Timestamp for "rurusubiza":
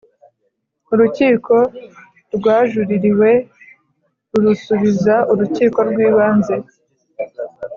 4.31-5.15